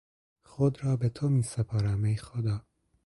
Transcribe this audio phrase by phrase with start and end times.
[0.43, 2.61] خود را به تو میسپارم ای خدا!